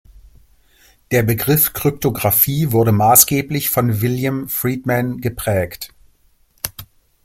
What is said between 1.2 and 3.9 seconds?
Begriff Kryptographie wurde maßgeblich